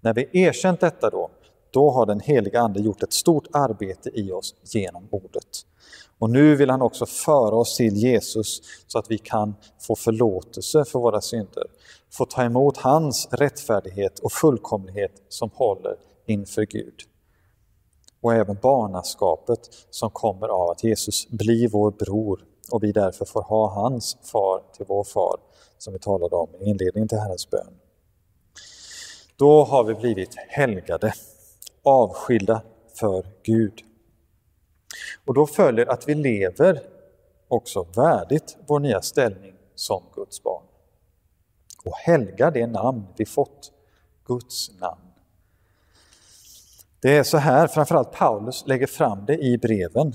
När 0.01 0.15
vi 0.15 0.29
erkänt 0.33 0.81
detta 0.81 1.11
då, 1.11 1.31
då 1.71 1.91
har 1.91 2.07
den 2.07 2.21
heliga 2.21 2.61
Ande 2.61 2.81
gjort 2.81 3.03
ett 3.03 3.13
stort 3.13 3.47
arbete 3.53 4.11
i 4.15 4.33
oss 4.33 4.55
genom 4.63 5.09
ordet. 5.11 5.67
Och 6.19 6.31
nu 6.31 6.57
vill 6.57 6.71
han 6.71 6.83
också 6.83 7.07
föra 7.07 7.57
oss 7.57 7.77
till 7.77 7.97
Jesus 7.97 8.63
så 8.87 8.99
att 8.99 9.11
vi 9.11 9.19
kan 9.19 9.55
få 9.81 9.97
förlåtelse 9.97 10.85
för 10.85 10.99
våra 10.99 11.21
synder, 11.21 11.65
få 12.13 12.25
ta 12.25 12.43
emot 12.43 12.77
hans 12.77 13.29
rättfärdighet 13.31 14.19
och 14.19 14.33
fullkomlighet 14.33 15.23
som 15.29 15.51
håller 15.55 15.97
inför 16.27 16.63
Gud 16.63 16.95
och 18.27 18.35
även 18.35 18.59
barnaskapet 18.63 19.59
som 19.91 20.11
kommer 20.11 20.49
av 20.49 20.71
att 20.71 20.85
Jesus 20.85 21.29
blir 21.29 21.69
vår 21.69 21.91
bror 21.91 22.45
och 22.71 22.83
vi 22.83 22.93
därför 22.93 23.25
får 23.25 23.43
ha 23.43 23.69
hans 23.69 24.17
far 24.23 24.63
till 24.77 24.87
vår 24.89 25.05
far, 25.05 25.41
som 25.79 25.93
vi 25.93 25.99
talade 25.99 26.37
om 26.37 26.49
i 26.61 26.65
inledningen 26.65 27.09
till 27.09 27.19
Herrens 27.19 27.51
bön. 27.51 27.75
Då 29.37 29.65
har 29.65 29.85
vi 29.85 29.95
blivit 29.95 30.35
helgade, 30.49 31.13
avskilda 31.83 32.63
för 33.01 33.27
Gud. 33.43 33.81
Och 35.25 35.35
då 35.35 35.47
följer 35.47 35.87
att 35.87 36.09
vi 36.09 36.15
lever 36.15 36.83
också 37.49 37.87
värdigt 37.97 38.57
vår 38.67 38.81
nya 38.81 39.03
ställning 39.03 39.55
som 39.75 40.03
Guds 40.15 40.43
barn. 40.43 40.65
Och 41.85 41.97
helga 41.97 42.51
det 42.51 42.67
namn 42.67 43.05
vi 43.17 43.27
fått, 43.27 43.73
Guds 44.25 44.71
namn. 44.81 45.06
Det 47.07 47.17
är 47.17 47.23
så 47.23 47.37
här 47.37 47.67
framförallt 47.69 48.13
Paulus 48.13 48.65
lägger 48.67 48.87
fram 48.87 49.25
det 49.27 49.39
i 49.39 49.59
breven. 49.59 50.15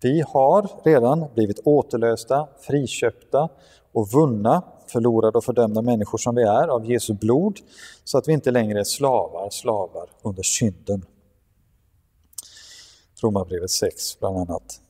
Vi 0.00 0.24
har 0.28 0.70
redan 0.84 1.24
blivit 1.34 1.60
återlösta, 1.64 2.48
friköpta 2.60 3.48
och 3.92 4.08
vunna, 4.12 4.62
förlorade 4.86 5.38
och 5.38 5.44
fördömda 5.44 5.82
människor 5.82 6.18
som 6.18 6.34
vi 6.34 6.42
är 6.42 6.68
av 6.68 6.90
Jesu 6.90 7.14
blod, 7.14 7.58
så 8.04 8.18
att 8.18 8.28
vi 8.28 8.32
inte 8.32 8.50
längre 8.50 8.80
är 8.80 8.84
slavar, 8.84 9.50
slavar 9.50 10.08
under 10.22 10.42
synden. 10.42 11.04
Romarbrevet 13.22 13.70
6 13.70 14.18
bland 14.20 14.36
annat. 14.36 14.80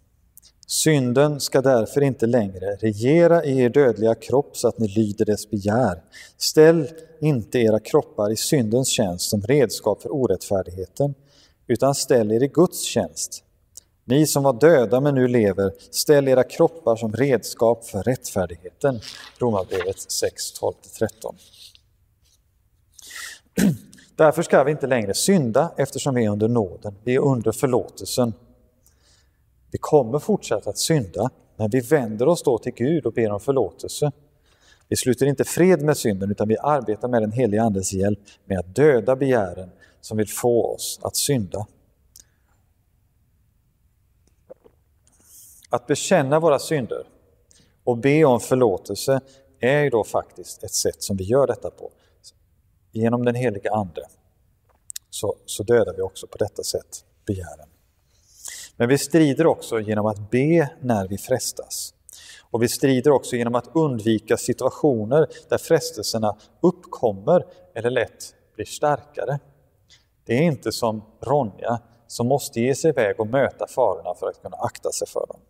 Synden 0.66 1.40
ska 1.40 1.61
därför 1.61 2.00
inte 2.00 2.26
längre 2.26 2.76
regera 2.76 3.44
i 3.44 3.58
er 3.58 3.68
dödliga 3.68 4.14
kropp 4.14 4.56
så 4.56 4.68
att 4.68 4.78
ni 4.78 4.88
lyder 4.88 5.25
dess 5.25 5.50
begär. 5.50 6.02
Ställ 6.37 6.88
inte 7.20 7.58
era 7.58 7.80
kroppar 7.80 8.32
i 8.32 8.37
syndens 8.37 8.88
tjänst 8.88 9.30
som 9.30 9.42
redskap 9.42 10.02
för 10.02 10.14
orättfärdigheten, 10.14 11.14
utan 11.66 11.95
ställ 11.95 12.33
er 12.33 12.42
i 12.42 12.49
Guds 12.49 12.83
tjänst. 12.83 13.45
Ni 14.04 14.26
som 14.26 14.42
var 14.42 14.52
döda 14.52 15.00
men 15.00 15.14
nu 15.14 15.28
lever, 15.28 15.73
ställ 15.90 16.28
era 16.28 16.45
kroppar 16.45 16.97
som 16.97 17.12
redskap 17.12 17.85
för 17.85 18.02
rättfärdigheten. 18.02 19.00
Romarbrevet 19.38 20.00
6, 20.00 20.61
12-13. 20.61 21.35
Därför 24.16 24.42
ska 24.42 24.64
vi 24.64 24.71
inte 24.71 24.87
längre 24.87 25.14
synda 25.14 25.73
eftersom 25.76 26.14
vi 26.14 26.25
är 26.25 26.31
under 26.31 26.49
nåden, 26.49 26.95
vi 27.04 27.14
är 27.14 27.21
under 27.21 27.52
förlåtelsen. 27.52 28.33
Vi 29.71 29.78
kommer 29.78 30.19
fortsätta 30.19 30.71
att 30.71 30.78
synda, 30.78 31.31
men 31.57 31.71
vi 31.71 31.81
vänder 31.81 32.28
oss 32.28 32.42
då 32.42 32.59
till 32.59 32.73
Gud 32.73 33.07
och 33.07 33.12
ber 33.12 33.31
om 33.31 33.40
förlåtelse. 33.40 34.12
Vi 34.88 34.97
sluter 34.97 35.26
inte 35.26 35.45
fred 35.45 35.83
med 35.83 35.97
synden 35.97 36.31
utan 36.31 36.49
vi 36.49 36.57
arbetar 36.59 37.09
med 37.09 37.23
den 37.23 37.33
helige 37.33 37.62
Andes 37.62 37.92
hjälp 37.92 38.19
med 38.45 38.59
att 38.59 38.75
döda 38.75 39.16
begären 39.16 39.71
som 40.02 40.16
vill 40.16 40.28
få 40.28 40.75
oss 40.75 41.00
att 41.02 41.16
synda. 41.16 41.66
Att 45.71 45.87
bekänna 45.87 46.40
våra 46.40 46.59
synder 46.59 47.06
och 47.85 47.99
be 47.99 48.25
om 48.25 48.40
förlåtelse 48.40 49.21
är 49.61 49.82
ju 49.82 49.90
då 49.90 50.04
faktiskt 50.04 50.64
ett 50.64 50.75
sätt 50.75 51.02
som 51.02 51.16
vi 51.16 51.25
gör 51.25 51.47
detta 51.47 51.71
på. 51.71 51.90
Genom 52.90 53.25
den 53.25 53.35
heliga 53.35 53.71
Ande 53.71 54.06
så, 55.11 55.37
så 55.47 55.62
dödar 55.62 55.94
vi 55.97 56.02
också 56.02 56.26
på 56.26 56.38
detta 56.38 56.62
sätt 56.62 57.04
begären. 57.26 57.68
Men 58.76 58.88
vi 58.88 58.99
strider 58.99 59.47
också 59.47 59.80
genom 59.80 60.06
att 60.06 60.30
be 60.30 60.71
när 60.80 61.09
vi 61.09 61.18
frestas. 61.18 61.94
Och 62.50 62.62
vi 62.62 62.68
strider 62.68 63.11
också 63.11 63.37
genom 63.37 63.54
att 63.54 63.71
undvika 63.75 64.37
situationer 64.37 65.26
där 65.49 65.59
frestelserna 65.59 66.37
uppkommer 66.61 67.47
eller 67.75 67.90
lätt 67.90 68.35
blir 68.54 68.66
starkare. 68.66 69.38
Det 70.25 70.35
är 70.35 70.43
inte 70.43 70.73
som 70.73 71.02
Ronja 71.21 71.81
som 72.07 72.26
måste 72.26 72.61
ge 72.61 72.75
sig 72.75 72.91
iväg 72.91 73.21
och 73.21 73.26
möta 73.26 73.67
farorna 73.67 74.14
för 74.14 74.29
att 74.29 74.43
kunna 74.43 74.57
akta 74.57 74.93
sig 74.93 75.09
för 75.09 75.26
dem. 75.26 75.41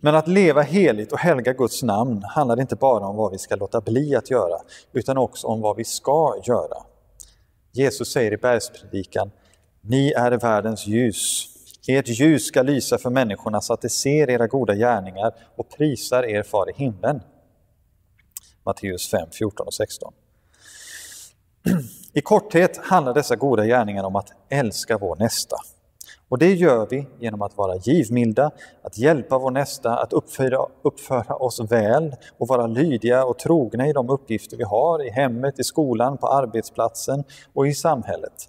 Men 0.00 0.14
att 0.14 0.28
leva 0.28 0.62
heligt 0.62 1.12
och 1.12 1.18
helga 1.18 1.52
Guds 1.52 1.82
namn 1.82 2.22
handlar 2.22 2.60
inte 2.60 2.76
bara 2.76 3.06
om 3.06 3.16
vad 3.16 3.32
vi 3.32 3.38
ska 3.38 3.56
låta 3.56 3.80
bli 3.80 4.16
att 4.16 4.30
göra, 4.30 4.60
utan 4.92 5.18
också 5.18 5.46
om 5.46 5.60
vad 5.60 5.76
vi 5.76 5.84
ska 5.84 6.34
göra. 6.44 6.76
Jesus 7.72 8.12
säger 8.12 8.32
i 8.32 8.36
bergspredikan, 8.36 9.30
ni 9.80 10.12
är 10.12 10.32
världens 10.32 10.86
ljus. 10.86 11.48
Ert 11.88 12.08
ljus 12.08 12.46
ska 12.46 12.62
lysa 12.62 12.98
för 12.98 13.10
människorna 13.10 13.60
så 13.60 13.72
att 13.72 13.80
de 13.80 13.88
ser 13.88 14.30
era 14.30 14.46
goda 14.46 14.74
gärningar 14.74 15.34
och 15.56 15.68
prisar 15.68 16.22
er 16.22 16.42
far 16.42 16.70
i 16.70 16.72
himlen. 16.76 17.20
Matteus 18.64 19.10
5, 19.10 19.28
14 19.32 19.66
och 19.66 19.74
16. 19.74 20.12
I 22.12 22.20
korthet 22.20 22.76
handlar 22.76 23.14
dessa 23.14 23.36
goda 23.36 23.64
gärningar 23.64 24.04
om 24.04 24.16
att 24.16 24.32
älska 24.48 24.98
vår 24.98 25.16
nästa. 25.16 25.56
Och 26.28 26.38
det 26.38 26.54
gör 26.54 26.86
vi 26.90 27.06
genom 27.18 27.42
att 27.42 27.56
vara 27.56 27.76
givmilda, 27.76 28.50
att 28.82 28.98
hjälpa 28.98 29.38
vår 29.38 29.50
nästa, 29.50 29.96
att 29.96 30.12
uppföra, 30.12 30.66
uppföra 30.82 31.34
oss 31.34 31.60
väl 31.60 32.16
och 32.38 32.48
vara 32.48 32.66
lydiga 32.66 33.24
och 33.24 33.38
trogna 33.38 33.88
i 33.88 33.92
de 33.92 34.10
uppgifter 34.10 34.56
vi 34.56 34.64
har 34.64 35.06
i 35.06 35.10
hemmet, 35.10 35.58
i 35.58 35.64
skolan, 35.64 36.18
på 36.18 36.26
arbetsplatsen 36.26 37.24
och 37.54 37.66
i 37.66 37.74
samhället. 37.74 38.48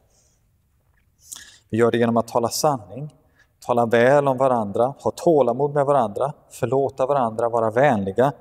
Vi 1.69 1.77
gör 1.77 1.91
det 1.91 1.97
genom 1.97 2.17
att 2.17 2.27
tala 2.27 2.49
sanning, 2.49 3.15
tala 3.65 3.85
väl 3.85 4.27
om 4.27 4.37
varandra, 4.37 4.93
ha 5.03 5.11
tålamod 5.11 5.73
med 5.73 5.85
varandra, 5.85 6.33
förlåta 6.51 7.05
varandra, 7.05 7.49
vara 7.49 7.71
vänliga, 7.71 8.31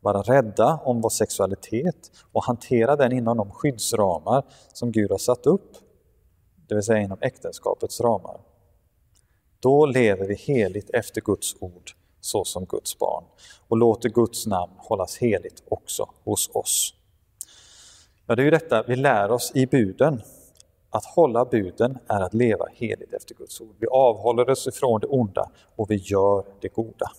vara 0.00 0.22
rädda 0.22 0.80
om 0.84 1.00
vår 1.00 1.10
sexualitet 1.10 2.10
och 2.32 2.44
hantera 2.44 2.96
den 2.96 3.12
inom 3.12 3.36
de 3.36 3.50
skyddsramar 3.50 4.44
som 4.72 4.92
Gud 4.92 5.10
har 5.10 5.18
satt 5.18 5.46
upp, 5.46 5.76
det 6.68 6.74
vill 6.74 6.84
säga 6.84 7.00
inom 7.00 7.18
äktenskapets 7.20 8.00
ramar. 8.00 8.40
Då 9.60 9.86
lever 9.86 10.26
vi 10.26 10.34
heligt 10.34 10.90
efter 10.90 11.20
Guds 11.20 11.56
ord, 11.60 11.90
så 12.20 12.44
som 12.44 12.64
Guds 12.64 12.98
barn, 12.98 13.24
och 13.68 13.76
låter 13.76 14.08
Guds 14.08 14.46
namn 14.46 14.72
hållas 14.76 15.18
heligt 15.18 15.62
också 15.68 16.08
hos 16.24 16.50
oss. 16.54 16.94
Ja, 18.26 18.34
det 18.34 18.42
är 18.42 18.44
ju 18.44 18.50
detta 18.50 18.82
vi 18.82 18.96
lär 18.96 19.30
oss 19.30 19.52
i 19.54 19.66
buden. 19.66 20.22
Att 20.90 21.04
hålla 21.04 21.44
buden 21.44 21.98
är 22.08 22.20
att 22.20 22.34
leva 22.34 22.66
heligt 22.72 23.12
efter 23.12 23.34
Guds 23.34 23.60
ord. 23.60 23.76
Vi 23.78 23.86
avhåller 23.86 24.50
oss 24.50 24.66
ifrån 24.66 25.00
det 25.00 25.06
onda 25.06 25.50
och 25.76 25.90
vi 25.90 25.96
gör 25.96 26.44
det 26.60 26.68
goda. 26.68 27.10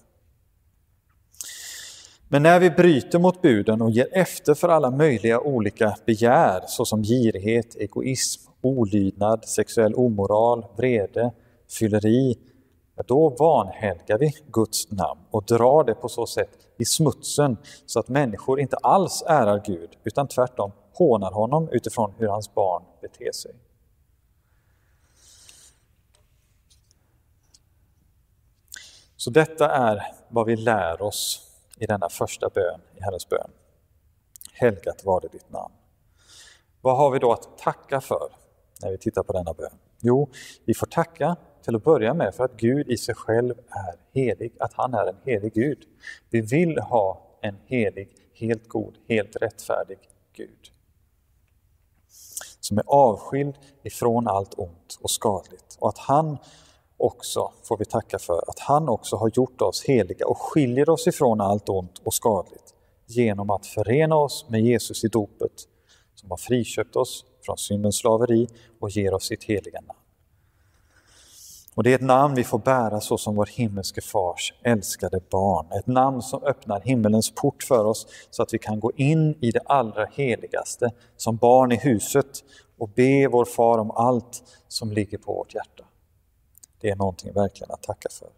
Men 2.29 2.43
när 2.43 2.59
vi 2.59 2.69
bryter 2.69 3.19
mot 3.19 3.41
buden 3.41 3.81
och 3.81 3.91
ger 3.91 4.07
efter 4.11 4.53
för 4.53 4.69
alla 4.69 4.91
möjliga 4.91 5.39
olika 5.39 5.97
begär 6.05 6.63
såsom 6.67 7.03
girighet, 7.03 7.75
egoism, 7.75 8.51
olydnad, 8.61 9.45
sexuell 9.45 9.95
omoral, 9.95 10.65
vrede, 10.77 11.31
fylleri, 11.79 12.35
då 13.07 13.29
vanhelgar 13.29 14.17
vi 14.17 14.31
Guds 14.47 14.91
namn 14.91 15.21
och 15.31 15.43
drar 15.43 15.83
det 15.83 15.93
på 15.93 16.09
så 16.09 16.25
sätt 16.25 16.49
i 16.77 16.85
smutsen 16.85 17.57
så 17.85 17.99
att 17.99 18.07
människor 18.07 18.59
inte 18.59 18.77
alls 18.77 19.23
ärar 19.27 19.63
Gud 19.65 19.89
utan 20.03 20.27
tvärtom 20.27 20.71
hånar 20.93 21.31
honom 21.31 21.69
utifrån 21.71 22.13
hur 22.17 22.27
hans 22.27 22.53
barn 22.53 22.83
beter 23.01 23.31
sig. 23.31 23.51
Så 29.15 29.29
detta 29.29 29.69
är 29.69 30.03
vad 30.29 30.45
vi 30.45 30.55
lär 30.55 31.01
oss 31.01 31.46
i 31.77 31.85
denna 31.85 32.09
första 32.09 32.49
bön 32.49 32.81
i 32.95 33.01
Herrens 33.01 33.29
bön. 33.29 33.51
Helgat 34.53 35.05
var 35.05 35.21
det 35.21 35.27
ditt 35.27 35.49
namn. 35.49 35.73
Vad 36.81 36.97
har 36.97 37.11
vi 37.11 37.19
då 37.19 37.33
att 37.33 37.57
tacka 37.57 38.01
för 38.01 38.29
när 38.81 38.91
vi 38.91 38.97
tittar 38.97 39.23
på 39.23 39.33
denna 39.33 39.53
bön? 39.53 39.77
Jo, 39.99 40.29
vi 40.65 40.73
får 40.73 40.87
tacka 40.87 41.35
till 41.61 41.75
att 41.75 41.83
börja 41.83 42.13
med 42.13 42.35
för 42.35 42.43
att 42.43 42.57
Gud 42.57 42.89
i 42.89 42.97
sig 42.97 43.15
själv 43.15 43.53
är 43.69 43.95
helig, 44.13 44.53
att 44.59 44.73
han 44.73 44.93
är 44.93 45.07
en 45.07 45.17
helig 45.25 45.53
Gud. 45.53 45.83
Vi 46.29 46.41
vill 46.41 46.79
ha 46.79 47.37
en 47.41 47.57
helig, 47.65 48.09
helt 48.33 48.67
god, 48.67 48.97
helt 49.09 49.35
rättfärdig 49.35 49.97
Gud. 50.33 50.71
Som 52.59 52.77
är 52.77 52.83
avskild 52.87 53.55
ifrån 53.83 54.27
allt 54.27 54.53
ont 54.59 54.99
och 55.01 55.11
skadligt 55.11 55.77
och 55.79 55.89
att 55.89 55.97
han 55.97 56.37
också, 56.97 57.51
får 57.63 57.77
vi 57.77 57.85
tacka 57.85 58.19
för, 58.19 58.49
att 58.49 58.59
han 58.59 58.89
också 58.89 59.15
har 59.15 59.31
gjort 59.33 59.61
oss 59.61 59.83
heliga 59.83 60.27
och 60.27 60.37
skiljer 60.37 60.89
oss 60.89 61.07
ifrån 61.07 61.41
allt 61.41 61.69
ont 61.69 62.01
och 62.03 62.13
skadligt 62.13 62.73
genom 63.05 63.49
att 63.49 63.65
förena 63.65 64.15
oss 64.15 64.45
med 64.49 64.61
Jesus 64.61 65.03
i 65.03 65.07
dopet 65.07 65.51
som 66.15 66.29
har 66.29 66.37
friköpt 66.37 66.95
oss 66.95 67.25
från 67.45 67.57
syndens 67.57 67.97
slaveri 67.97 68.47
och 68.79 68.89
ger 68.89 69.13
oss 69.13 69.27
sitt 69.27 69.43
heliga 69.43 69.81
namn. 69.81 69.99
Och 71.75 71.83
det 71.83 71.91
är 71.91 71.95
ett 71.95 72.01
namn 72.01 72.35
vi 72.35 72.43
får 72.43 72.59
bära 72.59 73.01
så 73.01 73.17
som 73.17 73.35
vår 73.35 73.45
himmelske 73.45 74.01
fars 74.01 74.53
älskade 74.63 75.19
barn. 75.31 75.65
Ett 75.71 75.87
namn 75.87 76.21
som 76.21 76.43
öppnar 76.43 76.81
himmelens 76.81 77.35
port 77.35 77.63
för 77.63 77.85
oss 77.85 78.07
så 78.29 78.43
att 78.43 78.53
vi 78.53 78.59
kan 78.59 78.79
gå 78.79 78.91
in 78.95 79.37
i 79.41 79.51
det 79.51 79.61
allra 79.65 80.05
heligaste 80.05 80.91
som 81.17 81.37
barn 81.37 81.71
i 81.71 81.75
huset 81.75 82.43
och 82.77 82.89
be 82.89 83.27
vår 83.27 83.45
far 83.45 83.77
om 83.77 83.91
allt 83.91 84.43
som 84.67 84.91
ligger 84.91 85.17
på 85.17 85.33
vårt 85.33 85.55
hjärta. 85.55 85.86
Det 86.79 86.89
är 86.89 86.95
någonting 86.95 87.33
verkligen 87.33 87.71
att 87.71 87.83
tacka 87.83 88.09
för. 88.11 88.29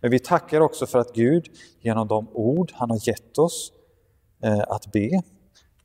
Men 0.00 0.10
vi 0.10 0.18
tackar 0.18 0.60
också 0.60 0.86
för 0.86 0.98
att 0.98 1.12
Gud 1.14 1.46
genom 1.80 2.08
de 2.08 2.28
ord 2.32 2.72
han 2.74 2.90
har 2.90 3.08
gett 3.08 3.38
oss 3.38 3.72
eh, 4.42 4.64
att 4.68 4.92
be 4.92 5.22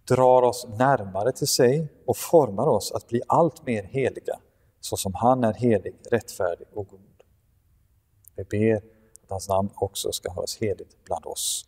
drar 0.07 0.41
oss 0.41 0.67
närmare 0.77 1.31
till 1.31 1.47
sig 1.47 1.87
och 2.05 2.17
formar 2.17 2.67
oss 2.67 2.91
att 2.91 3.07
bli 3.07 3.21
allt 3.27 3.65
mer 3.65 3.83
heliga 3.83 4.39
så 4.79 4.97
som 4.97 5.13
han 5.13 5.43
är 5.43 5.53
helig, 5.53 5.95
rättfärdig 6.11 6.67
och 6.73 6.87
god. 6.87 7.23
Vi 8.35 8.43
ber 8.43 8.75
att 9.23 9.29
hans 9.29 9.49
namn 9.49 9.69
också 9.75 10.11
ska 10.11 10.31
hållas 10.31 10.57
heligt 10.57 11.03
bland 11.05 11.25
oss. 11.25 11.65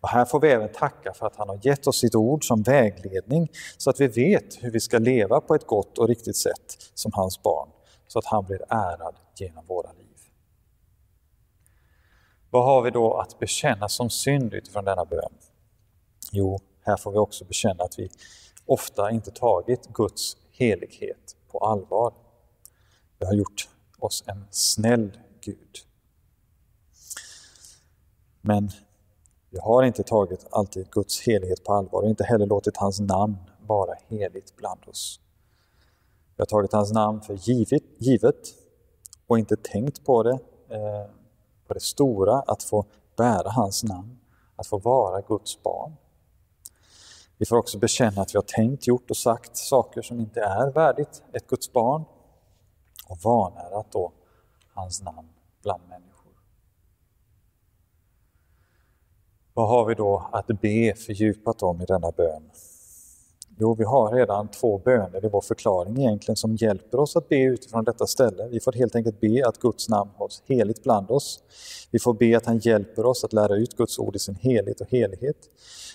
Och 0.00 0.08
här 0.08 0.24
får 0.24 0.40
vi 0.40 0.48
även 0.48 0.72
tacka 0.72 1.14
för 1.14 1.26
att 1.26 1.36
han 1.36 1.48
har 1.48 1.60
gett 1.62 1.86
oss 1.86 1.98
sitt 1.98 2.14
ord 2.14 2.46
som 2.46 2.62
vägledning 2.62 3.48
så 3.76 3.90
att 3.90 4.00
vi 4.00 4.08
vet 4.08 4.62
hur 4.62 4.70
vi 4.70 4.80
ska 4.80 4.98
leva 4.98 5.40
på 5.40 5.54
ett 5.54 5.66
gott 5.66 5.98
och 5.98 6.08
riktigt 6.08 6.36
sätt 6.36 6.92
som 6.94 7.12
hans 7.14 7.42
barn, 7.42 7.68
så 8.08 8.18
att 8.18 8.24
han 8.24 8.44
blir 8.44 8.64
ärad 8.68 9.14
genom 9.34 9.66
våra 9.66 9.92
liv. 9.92 10.18
Vad 12.50 12.64
har 12.64 12.82
vi 12.82 12.90
då 12.90 13.14
att 13.14 13.38
bekänna 13.38 13.88
som 13.88 14.10
synd 14.10 14.54
utifrån 14.54 14.84
denna 14.84 15.04
bön? 15.04 15.32
Jo, 16.32 16.60
här 16.80 16.96
får 16.96 17.12
vi 17.12 17.18
också 17.18 17.44
bekänna 17.44 17.84
att 17.84 17.98
vi 17.98 18.10
ofta 18.66 19.10
inte 19.10 19.30
tagit 19.30 19.86
Guds 19.86 20.36
helighet 20.50 21.36
på 21.48 21.58
allvar. 21.58 22.14
Vi 23.18 23.26
har 23.26 23.34
gjort 23.34 23.68
oss 23.98 24.24
en 24.26 24.44
snäll 24.50 25.18
Gud. 25.40 25.78
Men 28.40 28.70
vi 29.50 29.58
har 29.58 29.82
inte 29.82 30.02
tagit 30.02 30.46
alltid 30.50 30.90
Guds 30.90 31.20
helighet 31.20 31.64
på 31.64 31.72
allvar 31.72 32.02
och 32.02 32.08
inte 32.08 32.24
heller 32.24 32.46
låtit 32.46 32.76
hans 32.76 33.00
namn 33.00 33.36
vara 33.66 33.94
heligt 34.08 34.56
bland 34.56 34.80
oss. 34.88 35.20
Vi 36.38 36.42
har 36.42 36.46
tagit 36.46 36.72
hans 36.72 36.92
namn 36.92 37.20
för 37.20 37.34
givet, 37.34 37.82
givet 37.98 38.54
och 39.26 39.38
inte 39.38 39.56
tänkt 39.56 40.04
på 40.04 40.22
det, 40.22 40.38
eh, 40.68 41.10
på 41.66 41.74
det 41.74 41.80
stora, 41.80 42.40
att 42.40 42.62
få 42.62 42.84
bära 43.16 43.50
hans 43.50 43.84
namn, 43.84 44.18
att 44.56 44.66
få 44.66 44.78
vara 44.78 45.20
Guds 45.20 45.62
barn. 45.62 45.96
Vi 47.38 47.46
får 47.46 47.56
också 47.56 47.78
bekänna 47.78 48.22
att 48.22 48.34
vi 48.34 48.36
har 48.36 48.42
tänkt, 48.42 48.86
gjort 48.86 49.10
och 49.10 49.16
sagt 49.16 49.56
saker 49.56 50.02
som 50.02 50.20
inte 50.20 50.40
är 50.40 50.70
värdigt 50.72 51.22
ett 51.32 51.46
Guds 51.46 51.72
barn 51.72 52.04
och 53.08 53.18
vanärat 53.18 53.92
då 53.92 54.12
hans 54.74 55.02
namn 55.02 55.28
bland 55.62 55.82
människor. 55.88 56.32
Vad 59.54 59.68
har 59.68 59.84
vi 59.84 59.94
då 59.94 60.28
att 60.32 60.46
be 60.46 60.94
fördjupat 60.94 61.62
om 61.62 61.80
i 61.80 61.84
denna 61.84 62.10
bön? 62.10 62.50
Jo, 63.60 63.74
vi 63.74 63.84
har 63.84 64.12
redan 64.12 64.48
två 64.48 64.78
böner 64.78 65.24
i 65.24 65.28
vår 65.28 65.40
förklaring 65.40 65.98
egentligen 65.98 66.36
som 66.36 66.56
hjälper 66.56 67.00
oss 67.00 67.16
att 67.16 67.28
be 67.28 67.42
utifrån 67.42 67.84
detta 67.84 68.06
ställe. 68.06 68.48
Vi 68.48 68.60
får 68.60 68.72
helt 68.72 68.96
enkelt 68.96 69.20
be 69.20 69.42
att 69.46 69.58
Guds 69.58 69.88
namn 69.88 70.10
hålls 70.16 70.42
heligt 70.46 70.82
bland 70.82 71.10
oss. 71.10 71.42
Vi 71.90 71.98
får 71.98 72.14
be 72.14 72.36
att 72.36 72.46
han 72.46 72.58
hjälper 72.58 73.06
oss 73.06 73.24
att 73.24 73.32
lära 73.32 73.56
ut 73.56 73.76
Guds 73.76 73.98
ord 73.98 74.16
i 74.16 74.18
sin 74.18 74.34
helhet 74.34 74.80
och 74.80 74.90
helighet 74.90 75.36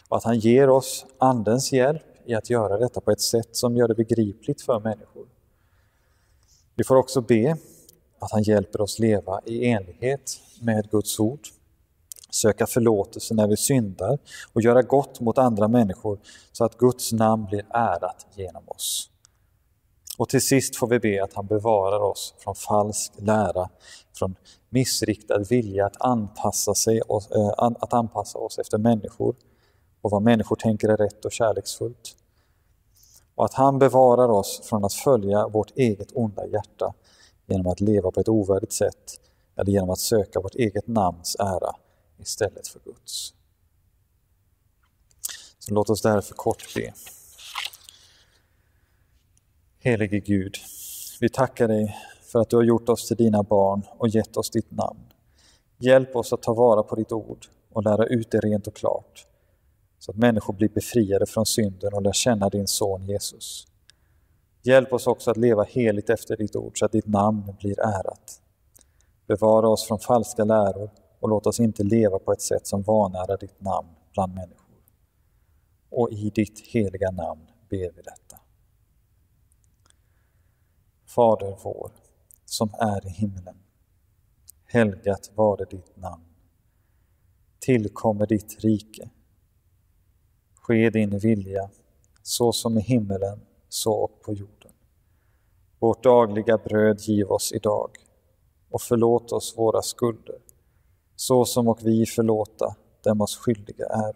och 0.09 0.17
att 0.17 0.23
han 0.23 0.39
ger 0.39 0.69
oss 0.69 1.05
Andens 1.17 1.71
hjälp 1.71 2.01
i 2.25 2.33
att 2.33 2.49
göra 2.49 2.77
detta 2.77 3.01
på 3.01 3.11
ett 3.11 3.21
sätt 3.21 3.55
som 3.55 3.77
gör 3.77 3.87
det 3.87 3.95
begripligt 3.95 4.61
för 4.61 4.79
människor. 4.79 5.25
Vi 6.75 6.83
får 6.83 6.95
också 6.95 7.21
be 7.21 7.57
att 8.19 8.31
han 8.31 8.43
hjälper 8.43 8.81
oss 8.81 8.99
leva 8.99 9.41
i 9.45 9.65
enlighet 9.65 10.39
med 10.61 10.91
Guds 10.91 11.19
ord 11.19 11.47
söka 12.33 12.67
förlåtelse 12.67 13.33
när 13.33 13.47
vi 13.47 13.57
syndar 13.57 14.19
och 14.53 14.61
göra 14.61 14.81
gott 14.81 15.19
mot 15.19 15.37
andra 15.37 15.67
människor 15.67 16.19
så 16.51 16.65
att 16.65 16.77
Guds 16.77 17.11
namn 17.11 17.45
blir 17.45 17.65
ärat 17.69 18.27
genom 18.35 18.63
oss. 18.67 19.09
Och 20.17 20.29
till 20.29 20.41
sist 20.41 20.75
får 20.75 20.87
vi 20.87 20.99
be 20.99 21.23
att 21.23 21.33
han 21.33 21.47
bevarar 21.47 21.99
oss 21.99 22.35
från 22.37 22.55
falsk 22.55 23.13
lära, 23.17 23.69
från 24.15 24.35
missriktad 24.69 25.37
vilja 25.37 25.85
att 25.85 26.01
anpassa, 26.01 26.75
sig, 26.75 26.97
eh, 26.97 27.49
att 27.57 27.93
anpassa 27.93 28.39
oss 28.39 28.59
efter 28.59 28.77
människor 28.77 29.35
och 30.01 30.11
vad 30.11 30.21
människor 30.21 30.55
tänker 30.55 30.89
är 30.89 30.97
rätt 30.97 31.25
och 31.25 31.31
kärleksfullt. 31.31 32.15
Och 33.35 33.45
att 33.45 33.53
han 33.53 33.79
bevarar 33.79 34.29
oss 34.29 34.61
från 34.63 34.85
att 34.85 34.93
följa 34.93 35.47
vårt 35.47 35.71
eget 35.77 36.11
onda 36.13 36.47
hjärta 36.47 36.93
genom 37.45 37.67
att 37.67 37.81
leva 37.81 38.11
på 38.11 38.19
ett 38.19 38.29
ovärdigt 38.29 38.73
sätt 38.73 39.19
eller 39.55 39.71
genom 39.71 39.89
att 39.89 39.99
söka 39.99 40.39
vårt 40.39 40.55
eget 40.55 40.87
namns 40.87 41.35
ära 41.39 41.75
istället 42.23 42.67
för 42.67 42.79
Guds. 42.79 43.33
Så 45.59 45.73
låt 45.73 45.89
oss 45.89 46.01
därför 46.01 46.33
kort 46.33 46.73
be. 46.75 46.93
Helige 49.79 50.19
Gud, 50.19 50.55
vi 51.19 51.29
tackar 51.29 51.67
dig 51.67 51.97
för 52.31 52.39
att 52.39 52.49
du 52.49 52.55
har 52.55 52.63
gjort 52.63 52.89
oss 52.89 53.07
till 53.07 53.17
dina 53.17 53.43
barn 53.43 53.83
och 53.97 54.07
gett 54.07 54.37
oss 54.37 54.49
ditt 54.49 54.71
namn. 54.71 54.99
Hjälp 55.77 56.15
oss 56.15 56.33
att 56.33 56.41
ta 56.41 56.53
vara 56.53 56.83
på 56.83 56.95
ditt 56.95 57.11
ord 57.11 57.45
och 57.69 57.83
lära 57.83 58.05
ut 58.05 58.31
det 58.31 58.39
rent 58.39 58.67
och 58.67 58.75
klart, 58.75 59.27
så 59.99 60.11
att 60.11 60.17
människor 60.17 60.53
blir 60.53 60.69
befriade 60.69 61.25
från 61.25 61.45
synden 61.45 61.93
och 61.93 62.01
lär 62.01 62.13
känna 62.13 62.49
din 62.49 62.67
son 62.67 63.03
Jesus. 63.03 63.67
Hjälp 64.63 64.93
oss 64.93 65.07
också 65.07 65.31
att 65.31 65.37
leva 65.37 65.63
heligt 65.63 66.09
efter 66.09 66.37
ditt 66.37 66.55
ord, 66.55 66.79
så 66.79 66.85
att 66.85 66.91
ditt 66.91 67.07
namn 67.07 67.55
blir 67.59 67.79
ärat. 67.79 68.41
Bevara 69.27 69.69
oss 69.69 69.87
från 69.87 69.99
falska 69.99 70.43
läror 70.43 70.89
och 71.23 71.29
låt 71.29 71.47
oss 71.47 71.59
inte 71.59 71.83
leva 71.83 72.19
på 72.19 72.31
ett 72.31 72.41
sätt 72.41 72.67
som 72.67 72.81
vanärar 72.81 73.37
ditt 73.37 73.61
namn 73.61 73.87
bland 74.13 74.33
människor. 74.33 74.75
Och 75.89 76.11
i 76.11 76.29
ditt 76.29 76.59
heliga 76.59 77.11
namn 77.11 77.41
ber 77.69 77.91
vi 77.95 78.01
detta. 78.01 78.39
Fader 81.05 81.57
vår, 81.63 81.91
som 82.45 82.69
är 82.73 83.07
i 83.07 83.09
himlen. 83.09 83.55
Helgat 84.65 85.31
varde 85.35 85.65
ditt 85.65 85.97
namn. 85.97 86.23
Tillkommer 87.59 88.25
ditt 88.25 88.63
rike. 88.63 89.09
Ske 90.55 90.89
din 90.89 91.19
vilja, 91.19 91.69
så 92.21 92.51
som 92.51 92.77
i 92.77 92.81
himmelen, 92.81 93.39
så 93.69 93.93
och 93.93 94.21
på 94.21 94.33
jorden. 94.33 94.71
Vårt 95.79 96.03
dagliga 96.03 96.57
bröd 96.57 96.99
giv 96.99 97.31
oss 97.31 97.51
idag 97.51 97.89
och 98.69 98.81
förlåt 98.81 99.31
oss 99.31 99.57
våra 99.57 99.81
skulder, 99.81 100.39
så 101.15 101.45
som 101.45 101.67
och 101.67 101.79
vi 101.83 102.05
förlåta 102.05 102.75
dem 103.03 103.21
oss 103.21 103.37
skyldiga 103.37 103.85
är. 103.85 104.15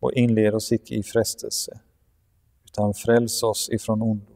Och 0.00 0.12
inled 0.12 0.54
oss 0.54 0.72
icke 0.72 0.94
i 0.94 1.02
frestelse, 1.02 1.80
utan 2.64 2.94
fräls 2.94 3.42
oss 3.42 3.68
ifrån 3.72 4.02
ondo. 4.02 4.32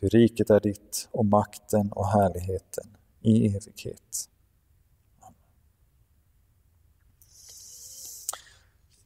Ty 0.00 0.08
riket 0.08 0.50
är 0.50 0.60
ditt 0.60 1.08
och 1.12 1.26
makten 1.26 1.92
och 1.92 2.06
härligheten 2.06 2.96
i 3.20 3.46
evighet. 3.46 4.28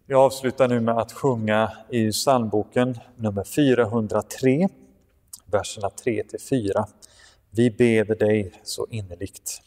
Jag 0.06 0.20
avslutar 0.20 0.68
nu 0.68 0.80
med 0.80 0.98
att 0.98 1.12
sjunga 1.12 1.72
i 1.90 2.12
psalmboken 2.12 2.98
nummer 3.16 3.44
403, 3.44 4.68
verserna 5.46 5.90
3 5.90 6.24
4. 6.50 6.86
Vi 7.50 7.70
beder 7.70 8.14
dig 8.14 8.60
så 8.62 8.86
innerligt. 8.90 9.62